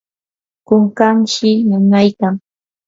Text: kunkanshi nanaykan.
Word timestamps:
kunkanshi 0.67 1.49
nanaykan. 1.69 2.35